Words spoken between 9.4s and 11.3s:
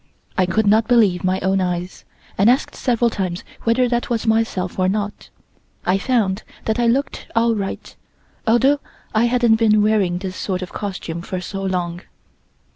been wearing this sort of costume